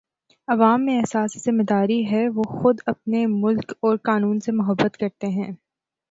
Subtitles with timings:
[0.47, 5.27] عوام میں احساس ذمہ داری ہے وہ خود اپنے ملک اور قانون سے محبت کرتے
[5.29, 5.51] ہیں